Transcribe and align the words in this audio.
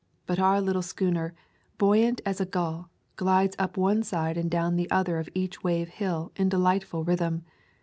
But 0.25 0.39
our 0.39 0.59
little 0.59 0.81
schooner, 0.81 1.35
buoyant 1.77 2.21
as 2.25 2.41
a 2.41 2.45
gull, 2.47 2.89
glides 3.17 3.55
up 3.59 3.77
one 3.77 4.01
side 4.01 4.35
and 4.35 4.49
down 4.49 4.75
the 4.75 4.89
other 4.89 5.19
of 5.19 5.29
each 5.35 5.63
wave 5.63 5.89
hill 5.89 6.31
in 6.35 6.49
delightful 6.49 7.03
rhythm. 7.03 7.43